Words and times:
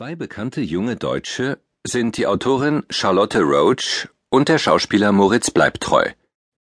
Zwei 0.00 0.14
bekannte 0.14 0.60
junge 0.60 0.94
Deutsche 0.94 1.58
sind 1.84 2.16
die 2.18 2.28
Autorin 2.28 2.84
Charlotte 2.88 3.40
Roach 3.42 4.06
und 4.28 4.48
der 4.48 4.58
Schauspieler 4.58 5.10
Moritz 5.10 5.50
Bleibtreu. 5.50 6.12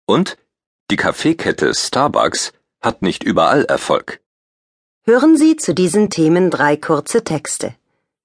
Und 0.04 0.36
die 0.90 0.96
Kaffeekette 0.96 1.72
Starbucks 1.72 2.52
hat 2.82 3.00
nicht 3.00 3.24
überall 3.24 3.64
Erfolg. 3.64 4.20
Hören 5.04 5.38
Sie 5.38 5.56
zu 5.56 5.72
diesen 5.72 6.10
Themen 6.10 6.50
drei 6.50 6.76
kurze 6.76 7.24
Texte. 7.24 7.74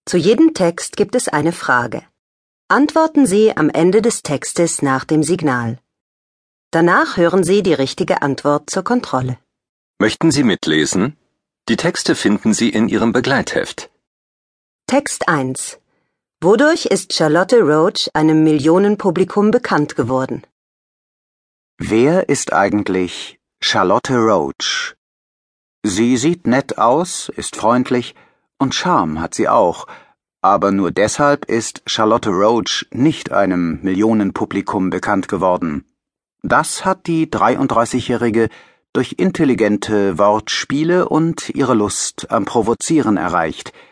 Zu 0.06 0.18
jedem 0.18 0.54
Text 0.54 0.98
gibt 0.98 1.16
es 1.16 1.30
eine 1.30 1.54
Frage. 1.54 2.04
Antworten 2.68 3.26
Sie 3.26 3.56
am 3.56 3.70
Ende 3.70 4.02
des 4.02 4.22
Textes 4.22 4.82
nach 4.82 5.06
dem 5.06 5.24
Signal. 5.24 5.80
Danach 6.72 7.16
hören 7.16 7.46
Sie 7.46 7.64
die 7.64 7.74
richtige 7.74 8.22
Antwort 8.22 8.70
zur 8.70 8.84
Kontrolle. 8.84 9.38
Möchten 9.98 10.30
Sie 10.32 10.44
mitlesen? 10.44 11.16
Die 11.70 11.78
Texte 11.78 12.16
finden 12.16 12.54
Sie 12.54 12.68
in 12.68 12.90
Ihrem 12.90 13.14
Begleitheft. 13.14 13.89
Text 14.90 15.30
1 15.30 15.78
Wodurch 16.42 16.88
ist 16.88 17.14
Charlotte 17.14 17.62
Roach 17.62 18.10
einem 18.16 18.44
Millionenpublikum 18.44 19.52
bekannt 19.52 19.96
geworden? 19.96 20.42
Wer 21.78 22.28
ist 22.28 22.54
eigentlich 22.54 23.40
Charlotte 23.62 24.18
Roach? 24.18 24.96
Sie 25.84 26.18
sieht 26.18 26.48
nett 26.48 26.80
aus, 26.80 27.30
ist 27.30 27.56
freundlich 27.56 28.16
und 28.58 28.74
Charme 28.74 29.22
hat 29.22 29.36
sie 29.36 29.48
auch, 29.48 29.86
aber 30.42 30.72
nur 30.72 30.90
deshalb 30.90 31.46
ist 31.46 31.84
Charlotte 31.86 32.32
Roach 32.32 32.88
nicht 32.90 33.32
einem 33.32 33.84
Millionenpublikum 33.84 34.90
bekannt 34.90 35.28
geworden. 35.28 35.86
Das 36.42 36.84
hat 36.84 37.06
die 37.06 37.28
33-Jährige 37.28 38.50
durch 38.94 39.14
intelligente 39.20 40.18
Wortspiele 40.18 41.08
und 41.08 41.50
ihre 41.50 41.76
Lust 41.76 42.32
am 42.32 42.46
Provozieren 42.46 43.18
erreicht– 43.18 43.72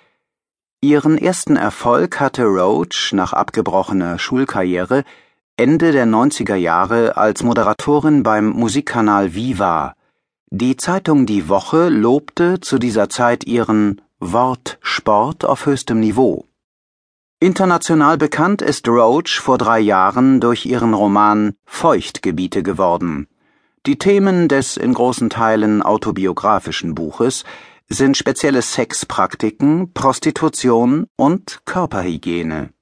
Ihren 0.82 1.18
ersten 1.18 1.56
Erfolg 1.56 2.20
hatte 2.20 2.44
Roach 2.44 3.12
nach 3.12 3.34
abgebrochener 3.34 4.20
Schulkarriere 4.20 5.04
Ende 5.56 5.92
der 5.92 6.06
90er 6.06 6.54
Jahre 6.54 7.18
als 7.18 7.42
Moderatorin 7.42 8.22
beim 8.22 8.50
Musikkanal 8.50 9.34
Viva. 9.34 9.96
Die 10.52 10.78
Zeitung 10.78 11.26
Die 11.26 11.50
Woche 11.50 11.90
lobte 11.90 12.60
zu 12.60 12.78
dieser 12.78 13.10
Zeit 13.10 13.48
ihren 13.48 14.02
Wortsport 14.20 15.46
auf 15.46 15.66
höchstem 15.66 16.00
Niveau. 16.00 16.46
International 17.40 18.20
bekannt 18.20 18.62
ist 18.62 18.88
Roach 18.88 19.40
vor 19.40 19.58
drei 19.58 19.80
Jahren 19.80 20.40
durch 20.40 20.68
ihren 20.68 20.94
Roman 20.94 21.56
Feuchtgebiete 21.66 22.62
geworden. 22.62 23.28
Die 23.88 23.98
Themen 23.98 24.48
des 24.48 24.78
in 24.78 24.94
großen 24.94 25.32
Teilen 25.32 25.82
autobiografischen 25.82 26.94
Buches 26.94 27.46
sind 27.90 28.18
spezielle 28.18 28.62
Sexpraktiken, 28.62 29.94
Prostitution 29.94 31.08
und 31.16 31.62
Körperhygiene. 31.66 32.74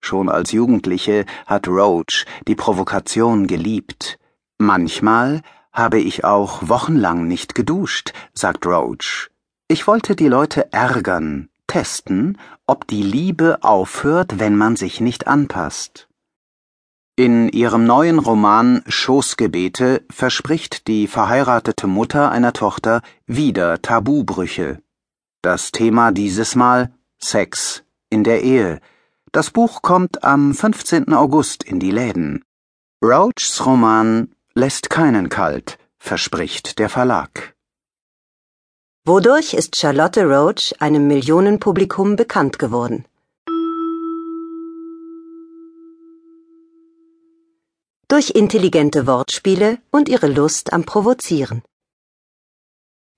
Schon 0.00 0.28
als 0.28 0.52
Jugendliche 0.52 1.26
hat 1.46 1.66
Roach 1.66 2.26
die 2.46 2.54
Provokation 2.54 3.46
geliebt. 3.46 4.18
Manchmal 4.58 5.42
habe 5.72 5.98
ich 5.98 6.24
auch 6.24 6.68
wochenlang 6.68 7.26
nicht 7.26 7.54
geduscht, 7.54 8.12
sagt 8.32 8.66
Roach. 8.66 9.30
Ich 9.68 9.86
wollte 9.86 10.16
die 10.16 10.28
Leute 10.28 10.72
ärgern, 10.72 11.48
testen, 11.66 12.38
ob 12.66 12.86
die 12.86 13.02
Liebe 13.02 13.58
aufhört, 13.62 14.38
wenn 14.38 14.56
man 14.56 14.76
sich 14.76 15.00
nicht 15.00 15.26
anpasst. 15.26 16.09
In 17.16 17.50
ihrem 17.50 17.84
neuen 17.84 18.18
Roman 18.18 18.82
Schoßgebete 18.86 20.02
verspricht 20.10 20.86
die 20.86 21.06
verheiratete 21.06 21.86
Mutter 21.86 22.30
einer 22.30 22.54
Tochter 22.54 23.02
wieder 23.26 23.82
Tabubrüche. 23.82 24.80
Das 25.42 25.70
Thema 25.70 26.12
dieses 26.12 26.54
Mal 26.54 26.92
Sex 27.18 27.82
in 28.08 28.24
der 28.24 28.42
Ehe. 28.42 28.80
Das 29.32 29.50
Buch 29.50 29.82
kommt 29.82 30.24
am 30.24 30.54
15. 30.54 31.12
August 31.12 31.62
in 31.62 31.78
die 31.78 31.90
Läden. 31.90 32.42
Roachs 33.04 33.66
Roman 33.66 34.34
lässt 34.54 34.88
keinen 34.88 35.28
kalt, 35.28 35.78
verspricht 35.98 36.78
der 36.78 36.88
Verlag. 36.88 37.54
Wodurch 39.04 39.54
ist 39.54 39.76
Charlotte 39.76 40.24
Roach 40.24 40.74
einem 40.80 41.06
Millionenpublikum 41.06 42.16
bekannt 42.16 42.58
geworden? 42.58 43.04
Durch 48.10 48.30
intelligente 48.30 49.06
Wortspiele 49.06 49.78
und 49.92 50.08
ihre 50.08 50.26
Lust 50.26 50.72
am 50.72 50.82
Provozieren. 50.84 51.62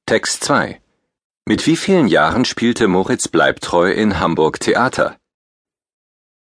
Text 0.05 0.45
2 0.45 0.83
Mit 1.47 1.67
wie 1.67 1.77
vielen 1.77 2.09
Jahren 2.09 2.45
spielte 2.45 2.89
Moritz 2.89 3.29
Bleibtreu 3.29 3.91
in 3.91 4.21
Hamburg 4.21 4.61
Theater? 4.61 5.17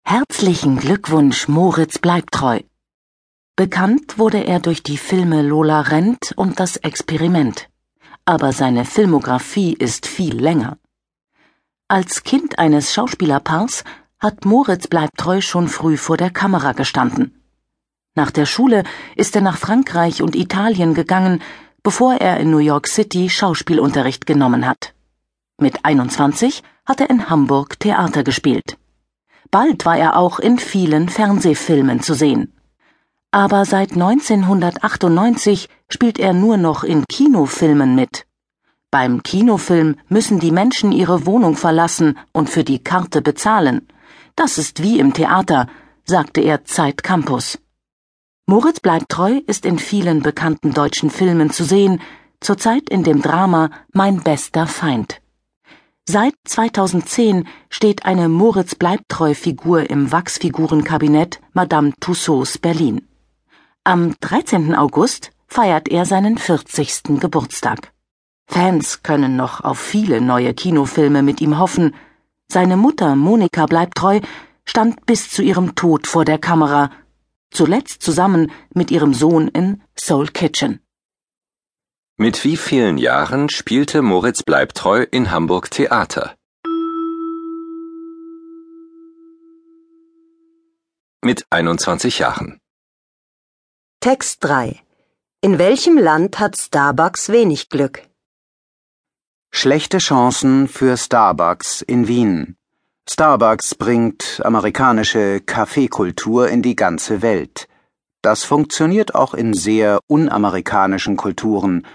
Herzlichen 0.03 0.79
Glückwunsch, 0.79 1.47
Moritz 1.47 1.99
Bleibtreu. 1.99 2.61
Bekannt 3.55 4.17
wurde 4.17 4.43
er 4.43 4.59
durch 4.59 4.81
die 4.81 4.97
Filme 4.97 5.43
Lola 5.43 5.81
Rent 5.81 6.33
und 6.35 6.59
Das 6.59 6.77
Experiment. 6.77 7.69
Aber 8.25 8.51
seine 8.51 8.85
Filmografie 8.85 9.73
ist 9.73 10.07
viel 10.07 10.35
länger. 10.41 10.79
Als 11.87 12.23
Kind 12.23 12.57
eines 12.57 12.93
Schauspielerpaars 12.93 13.83
hat 14.17 14.43
Moritz 14.43 14.87
Bleibtreu 14.87 15.39
schon 15.41 15.67
früh 15.67 15.97
vor 15.97 16.17
der 16.17 16.31
Kamera 16.31 16.71
gestanden. 16.71 17.42
Nach 18.15 18.29
der 18.29 18.45
Schule 18.45 18.83
ist 19.15 19.35
er 19.35 19.41
nach 19.41 19.57
Frankreich 19.57 20.21
und 20.21 20.35
Italien 20.35 20.93
gegangen, 20.93 21.41
bevor 21.81 22.13
er 22.13 22.39
in 22.39 22.51
New 22.51 22.59
York 22.59 22.87
City 22.87 23.29
Schauspielunterricht 23.29 24.25
genommen 24.27 24.67
hat. 24.67 24.93
Mit 25.59 25.83
21 25.83 26.61
hat 26.85 27.01
er 27.01 27.09
in 27.09 27.29
Hamburg 27.29 27.79
Theater 27.79 28.23
gespielt. 28.23 28.77
Bald 29.49 29.85
war 29.85 29.97
er 29.97 30.15
auch 30.15 30.39
in 30.39 30.59
vielen 30.59 31.09
Fernsehfilmen 31.09 32.01
zu 32.01 32.13
sehen. 32.13 32.53
Aber 33.31 33.65
seit 33.65 33.93
1998 33.93 35.67
spielt 35.89 36.19
er 36.19 36.33
nur 36.33 36.57
noch 36.57 36.83
in 36.83 37.05
Kinofilmen 37.07 37.95
mit. 37.95 38.27
Beim 38.91 39.23
Kinofilm 39.23 39.95
müssen 40.07 40.39
die 40.39 40.51
Menschen 40.51 40.91
ihre 40.91 41.25
Wohnung 41.25 41.55
verlassen 41.55 42.19
und 42.31 42.47
für 42.47 42.63
die 42.63 42.83
Karte 42.83 43.23
bezahlen. 43.23 43.87
Das 44.35 44.59
ist 44.59 44.83
wie 44.83 44.99
im 44.99 45.13
Theater, 45.13 45.67
sagte 46.05 46.41
er 46.41 46.63
Zeit 46.65 47.01
Campus. 47.01 47.57
Moritz 48.45 48.81
bleibt 48.81 49.07
treu 49.07 49.39
ist 49.47 49.65
in 49.65 49.79
vielen 49.79 50.21
bekannten 50.21 50.73
deutschen 50.73 51.09
Filmen 51.09 51.49
zu 51.49 51.63
sehen, 51.63 52.01
zurzeit 52.41 52.89
in 52.89 53.03
dem 53.03 53.21
Drama 53.21 53.69
Mein 53.93 54.21
bester 54.21 54.67
Feind. 54.67 55.21
Seit 56.05 56.33
2010 56.43 57.47
steht 57.69 58.05
eine 58.05 58.27
Moritz 58.27 58.75
bleibt 58.75 59.07
treu 59.07 59.33
Figur 59.33 59.89
im 59.89 60.11
Wachsfigurenkabinett 60.11 61.39
Madame 61.53 61.93
Tussauds 62.01 62.57
Berlin. 62.57 63.07
Am 63.85 64.13
13. 64.19 64.75
August 64.75 65.31
feiert 65.47 65.87
er 65.87 66.05
seinen 66.05 66.37
40. 66.37 67.21
Geburtstag. 67.21 67.93
Fans 68.47 69.03
können 69.03 69.37
noch 69.37 69.63
auf 69.63 69.79
viele 69.79 70.19
neue 70.19 70.53
Kinofilme 70.53 71.23
mit 71.23 71.39
ihm 71.39 71.57
hoffen. 71.57 71.95
Seine 72.51 72.75
Mutter 72.75 73.15
Monika 73.15 73.67
bleibt 73.67 73.95
treu 73.95 74.19
stand 74.65 75.05
bis 75.05 75.29
zu 75.29 75.41
ihrem 75.41 75.75
Tod 75.75 76.07
vor 76.07 76.25
der 76.25 76.39
Kamera 76.39 76.89
zuletzt 77.53 78.01
zusammen 78.01 78.51
mit 78.73 78.91
ihrem 78.91 79.13
Sohn 79.13 79.47
in 79.47 79.81
Soul 79.97 80.27
Kitchen. 80.27 80.79
Mit 82.17 82.43
wie 82.43 82.57
vielen 82.57 82.97
Jahren 82.97 83.49
spielte 83.49 84.01
Moritz 84.01 84.43
Bleibtreu 84.43 85.05
in 85.09 85.31
Hamburg 85.31 85.71
Theater? 85.71 86.35
Mit 91.23 91.45
21 91.49 92.19
Jahren. 92.19 92.59
Text 93.99 94.43
3 94.43 94.81
In 95.41 95.57
welchem 95.57 95.97
Land 95.97 96.39
hat 96.39 96.57
Starbucks 96.57 97.29
wenig 97.29 97.69
Glück? 97.69 98.07
Schlechte 99.51 99.99
Chancen 99.99 100.67
für 100.67 100.97
Starbucks 100.97 101.81
in 101.81 102.07
Wien. 102.07 102.57
Starbucks 103.09 103.75
bringt 103.75 104.41
amerikanische 104.43 105.41
Kaffeekultur 105.41 106.47
in 106.47 106.61
die 106.61 106.75
ganze 106.75 107.21
Welt. 107.21 107.67
Das 108.21 108.45
funktioniert 108.45 109.13
auch 109.13 109.33
in 109.33 109.53
sehr 109.53 109.99
unamerikanischen 110.07 111.17
Kulturen. 111.17 111.85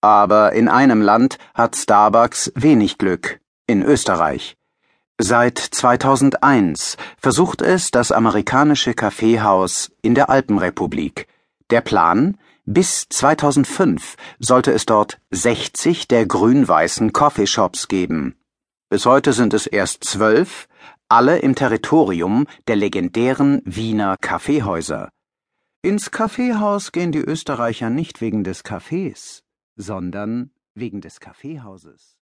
Aber 0.00 0.52
in 0.52 0.68
einem 0.68 1.02
Land 1.02 1.38
hat 1.54 1.76
Starbucks 1.76 2.52
wenig 2.54 2.96
Glück, 2.96 3.40
in 3.66 3.82
Österreich. 3.82 4.56
Seit 5.18 5.58
2001 5.58 6.96
versucht 7.18 7.60
es 7.60 7.90
das 7.90 8.12
amerikanische 8.12 8.94
Kaffeehaus 8.94 9.90
in 10.00 10.14
der 10.14 10.30
Alpenrepublik. 10.30 11.26
Der 11.70 11.80
Plan? 11.80 12.38
Bis 12.64 13.08
2005 13.08 14.16
sollte 14.38 14.70
es 14.70 14.86
dort 14.86 15.18
60 15.32 16.06
der 16.06 16.24
grün-weißen 16.24 17.12
Coffeeshops 17.12 17.88
geben. 17.88 18.36
Bis 18.92 19.06
heute 19.06 19.32
sind 19.32 19.54
es 19.54 19.66
erst 19.66 20.04
zwölf, 20.04 20.68
alle 21.08 21.38
im 21.38 21.54
Territorium 21.54 22.46
der 22.68 22.76
legendären 22.76 23.62
Wiener 23.64 24.18
Kaffeehäuser. 24.18 25.08
Ins 25.80 26.10
Kaffeehaus 26.10 26.92
gehen 26.92 27.10
die 27.10 27.22
Österreicher 27.22 27.88
nicht 27.88 28.20
wegen 28.20 28.44
des 28.44 28.64
Kaffees, 28.64 29.44
sondern 29.76 30.50
wegen 30.74 31.00
des 31.00 31.20
Kaffeehauses. 31.20 32.18